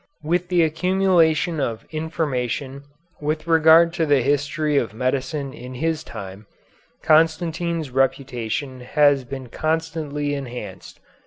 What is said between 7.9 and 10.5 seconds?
reputation has been constantly